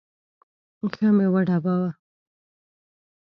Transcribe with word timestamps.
ښه 0.93 1.07
مې 1.15 1.27
وډباوه. 1.33 1.89